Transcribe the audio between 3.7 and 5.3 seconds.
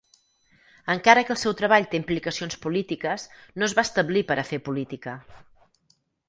va establir per a fer política.